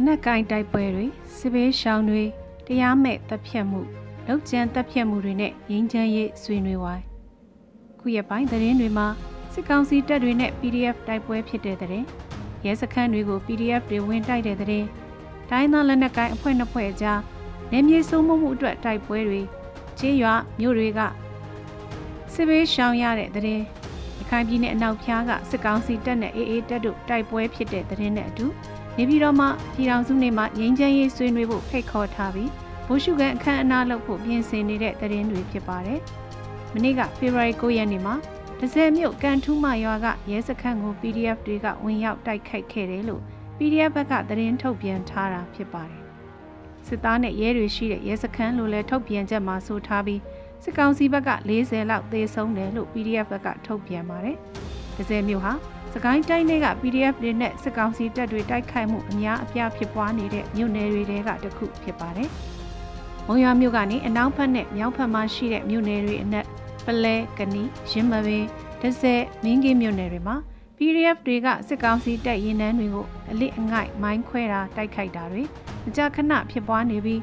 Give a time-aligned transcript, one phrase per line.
[0.00, 2.22] လက်နက်ကင်တိုက်ပွဲတွေစစ်ဘေးရှောင်တွေ
[2.66, 3.80] တရားမဲ့တပ်ဖြတ်မှု
[4.26, 7.04] လောက်ကျန်တပ်ဖြတ်မှုတွေနဲ့ငြိမ်းချမ်းရေးဆွေးနွေးဝိုင်း
[8.00, 9.06] ခုရက်ပိုင်းသတင်းတွေမှာ
[9.52, 12.04] စစ်ကောင်စီတပ်တွေနဲ့ PDF တိုက်ပွဲဖြစ်တဲ့တဲ့
[12.64, 14.84] ရဲစခန်းတွေကို PDF တွေဝင်တိုက်တဲ့တဲ့
[15.50, 17.20] တိုင်းသားလက်နက်ကိုင်အဖွဲ့နှစ်ဖွဲ့ကြား
[17.72, 19.40] နေမြေစုံမှုမှုအတွက်တိုက်ပွဲတွေ
[19.98, 21.00] ချေးရွာမြို့တွေက
[22.32, 23.60] စစ်ဘေးရှောင်ရတဲ့တဲ့
[24.18, 28.46] ရခိုင်ပြည်နယ်အနောက်ဖျားကစစ်ကောင်စီတပ်နဲ့အေးအေးတပ်တို့တိုက်ပွဲဖြစ်တဲ့တဲ့နဲ့အတူ
[28.96, 32.50] နေပြည်တော်မှာပြည်ထောင်စုနေမှာငြိမ်းချမ်းရေးဆွေးနွေးဖို့ဖိတ်ခေါ်ထားပြီး
[32.86, 36.00] ဘိုးရှုကန်အခမ်းအနားလုပ်ဖို့ပြင်ဆင်နေတဲ့တဲ့တွေဖြစ်ပါတယ်။
[36.72, 38.14] မနေ့ကဖေဖော်ဝါရီ9ရက်နေ့မှာ
[38.60, 43.22] ဒဇယ်မြို့ကန်ထူးမရွာကရဲစခန်းကို PDF တွေကဝင်ရောက်တိုက်ခိုက်ခဲ့တယ်လို့
[43.56, 46.02] PDF ဘက်ကသတင်းထုတ်ပြန်ထားတာဖြစ်ပါတယ်။
[46.86, 50.20] စစ်သားနဲ့ရဲတွေရှိတဲ့ရဲစခန်းလို့လည်းထုတ်ပြန်ချက်မှာဆိုထားပြီး
[50.62, 54.38] စစ်ကောင်စီဘက်က40လောက်သေဆုံးတယ်လို့ PDF ဘက်ကထုတ်ပြန်ပါတယ်။
[55.00, 55.52] ဒဇယ်မြို့ဟာ
[55.94, 62.28] စကိုင်းတိုင်းတွေက PDF တွေနဲ့စစ်ကောင်စီတပ်တွေတိုက်ခိုက်မှုအများအပြားဖြစ်ပွားနေတဲ့မြို့နယ်တွေတဲကတစ်ခုဖြစ်ပါတယ်။
[63.26, 66.46] မုံရွာမြို့ကနေအနောက်ဘက်နဲ့မြောက်ဘက်မှာရှိတဲ့မြို့နယ်တွေအနက်
[66.86, 68.44] ပလဲကနီရင်းမပင်
[68.82, 70.36] ဒဇယ်မင်းကင်းမြို့နယ်တွေမှာ
[70.76, 75.42] PDF တွေကစစ်ကောင်စီတပ်ရင်နှန်းတွေကိုအလစ်အငိုက်မိုင်းခွဲတာတိုက်ခိုက်တာတွေ
[75.84, 77.20] မကြာခဏဖြစ်ပွားနေပြီး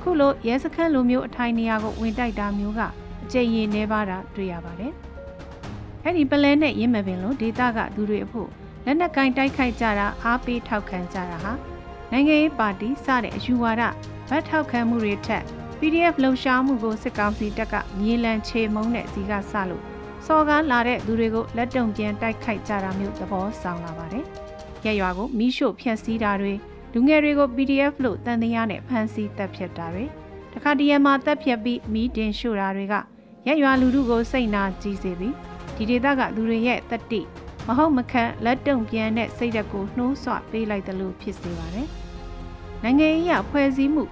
[0.00, 2.80] ခုလိုရဲစခန်းလိုမျိုးအထိုင်နေရာကိုဝင်တိုက်တာမျိုးက
[3.24, 4.92] အကြိမ်ရင်နေပါတာတွေ့ရပါတယ်။
[6.08, 8.48] အဲ့ဒီပလဲနဲ့ရင်းမပင်လိုဒေတာကသူတွေအဖို့
[8.84, 11.52] လက်နက်ကင်တိုက်ခိုက်ကြတာအားပေးထောက်ခံကြတာဟာ
[12.12, 13.82] နိုင်ငံရေးပါတီစတဲ့အယူဝါဒ
[14.28, 15.42] ဗတ်ထောက်ခံမှုတွေထက်
[15.78, 19.82] PDF လှုပ်ရှားမှုကိုစစ်ကောင်စီတပ်ကမြေလံချေမုံတဲ့စီကစလို့
[20.26, 24.24] စော်ကားလာတဲ့သူတွေကိုလက်တုံပြန်တိုက်ခိုက်ကြတာမျိုးသဘောဆောင်လာပါတယ်။
[24.84, 26.52] ရက်ရွာကိုမိရှို့ဖျက်ဆီးတာတွေ
[26.92, 30.04] လူငယ်တွေကို PDF လို့တန်တရားနဲ့ဖမ်းဆီးတပ်ဖြတ်တာတွေ
[30.52, 32.94] တခါတရံမှာတပ်ဖြတ်ပြီးမီးတင်ရှို့တာတွေက
[33.46, 35.34] ရက်ရွာလူထုကိုစိတ်နာကြီးစေပြီး
[35.78, 37.20] ဒီဒေသကလူတွေရဲ့တတိ
[37.66, 41.88] မဟုတ်မခန့်လက်တုံပြန်တဲ့စိတ်ဓာတ်ကိုနှိုးဆွပေးလိုက်တယ်လို့ဖြစ်စေပါတယ်။
[42.82, 44.04] နိုင်ငံရေးအဖွဲစည်းမှု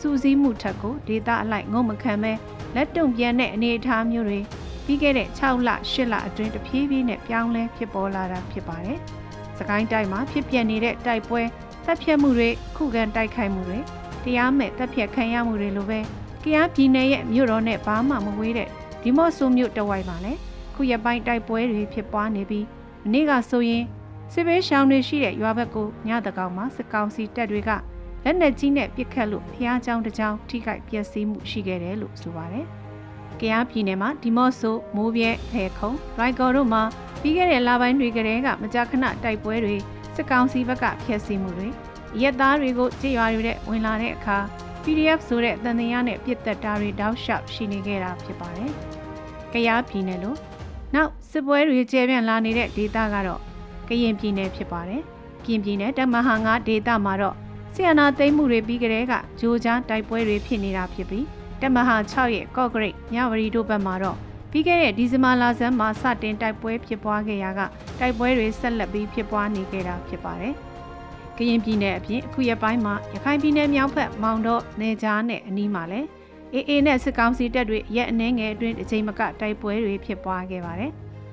[0.00, 2.32] စူးစီးမှုထက်ကိုဒေတာအလိုက်ငုံမခံပဲ
[2.74, 4.40] လက်တုံပြန်တဲ့အနေအထားမျိုးတွေ
[4.84, 8.98] ပြီးခဲ့တဲ့6လ8လအတွင်းတဖြည်းဖြည်းနဲ့ပြောင်းလဲဖြစ်ပေါ်လာတာဖြစ်ပါတယ်။
[9.58, 11.42] စကိုင်းတိုင်းမှာဖြစ်ပျက်နေတဲ့တိုက်ပွဲ
[11.84, 13.78] တပ်ဖြတ်မှုတွေခုခံတိုက်ခိုက်မှုတွေ
[14.24, 16.00] တရားမဲ့တပ်ဖြတ်ခံရမှုတွေလိုပဲ
[16.42, 18.68] ကရားပြည်နယ်ရဲ့မြို့တော်နဲ့ဘာမှမဝေးတဲ့
[19.02, 20.40] ဒီမော့ဆိုမြို့တဝိုက်မှာလည်း
[20.78, 22.66] ခုရက်ပိုင်းတိုက်ပွဲတွေဖြစ်ပွားနေပြီး
[23.06, 23.84] အနေ့ကဆိုရင်
[24.32, 27.70] စစ်ဘေးရှောင်တွေရှိတဲ့ရွာဘက်ကိုညတကောင်မှာစစ်ကောင်စီတပ်တွေက
[28.24, 32.66] လက်နက်ကြီးနဲ့ပစ်ခတ်လို့ဖျားချောင်းတစ်ချောင်းထိခိုက်ပျက်စီးမှုရှိခဲ့တယ်လို့ဆိုပါတယ်။
[33.40, 36.82] ကြားပြည်နယ်မှာဒီမော့ဆိုမိုးပြဲထေခုံရိုက်ကော်တို့မှာ
[37.22, 39.76] ပြီးခဲ့တဲ့လပိုင်းတွေကတည်းကမကြာခဏတိုက်ပွဲတွေ
[40.16, 41.68] စစ်ကောင်စီဘက်ကဖျက်ဆီးမှုတွေ
[42.22, 44.38] ရက်သားတွေကိုကြေးရွာတွေနဲ့ဝင်လာတဲ့အခါ
[44.82, 48.72] PDF ဆိုတဲ့တန်တရားနဲ့ပြစ်တက်တာတွေတောက်လျှောက်ရှိနေခဲ့တာဖြစ်ပါတယ်။
[49.52, 50.38] ကြားပြည်နယ်လို့
[50.94, 53.40] နောက်စစ်ပွဲတွေကျဲပြန့်လာနေတဲ့ဒေသကတော့
[53.88, 55.02] ကရင်ပြည်နယ်ဖြစ်ပါတယ်။
[55.44, 57.36] ကရင်ပြည်နယ်တမဟာငါဒေသမှာတော့
[57.74, 61.24] ဆီယနာသိမ်းမှုတွေပြီးကြတဲ့ကဂျိုကြားတိုက်ပွဲတွေဖြစ်နေတာဖြစ်ပြီး
[61.62, 64.16] တမဟာ6ရဲ့ကော့ဂရိတ်ညဝရီတို့ဘက်မှာတော့
[64.50, 67.60] ပြီးခဲ့တဲ့ဒီဇင်ဘာလဆန်းမှာစတင်တိုက်ပွဲဖြစ်ပွားခဲ့ရာက
[67.98, 70.54] တိုက်ပွဲတွေဆက်လက်ပြီးဖြစ်ပွားနေခဲ့တာဖြစ်ပါတယ်။
[71.36, 76.06] ကရင်ပြည်နယ်အပြင်အခုရက်ပိုင်းမှာရခိုင်ပြည်နယ်မြောက်ဘက်မောင်တော့နေကြားနဲ့အနီးမှာလည်း
[76.54, 80.92] အေးအေးနဲ့စစ်ကောင်စီတပ်တွေရက်အနှဲငယ်အတွင်းအချိန်မကတိုက်ပွဲတွေဖြစ်ပွားခဲ့ပါတယ်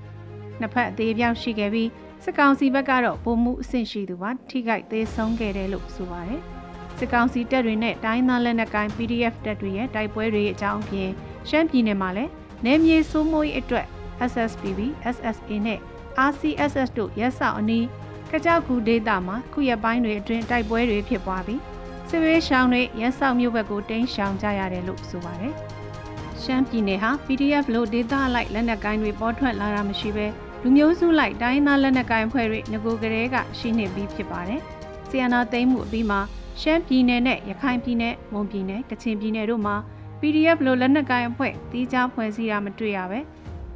[0.60, 1.90] ။နှစ်ဖက်အသေးပြောက်ရှိခဲ့ပြီး
[2.24, 6.42] စစ်ကောင်စီဘက်ကတော့ပုံမှုအဆင့်ရှိသူပါထိခိုက်သေးဆုံးခဲ့တယ်လို့ဆိုပါတယ်။
[6.98, 11.10] စစ်ကောင်စီတပ်တွေနဲ့တိုင်းသားလက်နက်ကိုင် PDF တပ်တွေရဲ့တိုက်ပွဲတွေအကြောင်းအပြင်
[11.50, 12.32] ရှမ်းပြည်နယ်မှာလည်း
[12.66, 13.86] နယ်မြေစိုးမိုးရေးအတွက်
[14.32, 14.80] SSPB,
[15.16, 15.80] SSA နဲ့
[16.30, 17.86] RCSS တို့ရက်ဆောင်အနီး
[18.32, 21.62] ကကြောက်ကူဒေတာမှာခုရက်ပိုင်းတွေအတွင်းတိုက်ပွဲတွေဖြစ်ပွားပြီး
[22.10, 25.54] စစ်ရေးရှောင်းတွေရက်ဆောင်မြို့ဘက်ကိုတင်းရှောင်ကြရတယ်လို့ဆိုပါတယ်။
[26.42, 30.28] ရှမ်းပြည်နယ်ဟာ PDF လို့ဒေတာလိုက်လက်နက်ကိုင်းတွေပေါ်ထွက်လာတာမရှိဘဲ
[30.62, 34.62] လူမျိုးစုလိုက်တိုင်းသားလက်နက်ကိုင်ဖွဲ့တွေငကိုကလေးကရှိနေပြီးဖြစ်ပါတယ်။
[35.10, 36.20] ဆီယနာသိမ်းမှုအပြီးမှာ
[36.62, 39.76] ရှမ်းပြည်နယ်နဲ့ရခိုင်ပြည်နယ်၊မွန်ပြည်နယ်၊ကချင်ပြည်နယ်တို့မှာ
[40.20, 43.20] PDF လို့လက်နက်ကိုင်အဖွဲ့တီးခြားဖွဲ့စည်းတာမတွေ့ရပဲ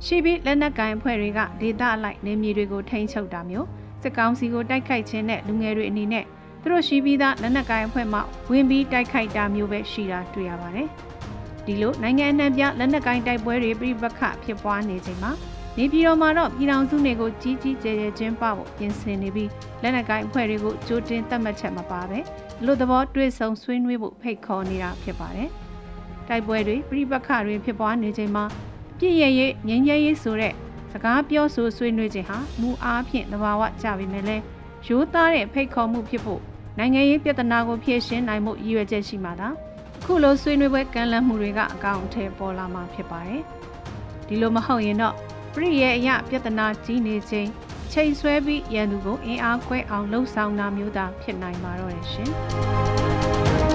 [0.05, 3.67] ရှိပြီးလက်နက်ကိုင်အဖွဲ့တွေကဒေသအလိုက်နေမြေတွေကိုထိန်းချုပ်တာမျိုး
[4.01, 6.25] စစ်ကောင်စီကိုတိုက်ခိုက်ခြင်းနဲ့လူငယ်တွေအနေနဲ့
[6.61, 8.19] သူတို့ရှိပြီးသားလက်နက်ကိုင်အဖွဲ့မှ
[8.51, 10.87] ဝင်ပြီးတိုက်ခိုက်တာမျိုးပဲရှိတာတွေ့ရပါတယ်။
[11.65, 15.31] ဒီလိုနိုင်ငံအနှံ့ပြလက်နက်ကိုင်တိုက်ပွဲတွေပြိပခဖြစ်ပွားနေချိန်မှာ
[15.77, 19.49] နေပြည်တော်မှာတော့ပြည်ထောင်စုနေကိုကြီးကြီးကျယ်ကျယ်ကျင်းပဖို့ပြင်ဆင်နေပြီး
[19.81, 22.19] လက်နက်ကိုင်အဖွဲ့တွေကိုကြိုတင်သတ်မှတ်ချက်မပါပဲ
[22.65, 25.49] လူသဘောတွေ့ဆုံဆွေးနွေးဖို့ဖိတ်ခေါ်နေတာဖြစ်ပါတယ်။
[26.27, 28.43] တိုက်ပွဲတွေပြိပခတွေဖြစ်ပွားနေချိန်မှာ
[28.97, 30.53] ပြည့်ရရဲ့ငြိမ်းချမ်းရေးဆိုတဲ့
[30.91, 34.43] စကားပြောဆိုဆွေးနွေးခြင်းဟာမူအားဖြင့်သဘာဝကျပေမဲ့လည်း
[34.87, 36.41] ရိုးသားတဲ့ဖိတ်ခေါ်မှုဖြစ်ဖို့
[36.77, 39.49] နိုင်ငံရေးပြဿနာကိုဖြေရှင်းနိုင်မှုရည်ရွယ်ချက်ရှိမှသာ
[39.99, 43.41] အခုလိုဆွေးနွေးပွဲကမ်းလှမ်းမှုတွေကအကောင့်အထည်ပေါ်လာမှာဖြစ်ပါတယ်။
[44.27, 45.15] ဒီလိုမဟုတ်ရင်တော့
[45.55, 47.49] ပြည့်ရဲ့အရာပြဿနာကြီးနေခြင်း
[47.91, 52.31] ချိန်ဆွဲပြီးရန်သူကိုအင်အားခွဲအောင်လှုံ့ဆော်တာမျိုးသာဖြစ်နိုင်ပါတော့တယ်ရှင်။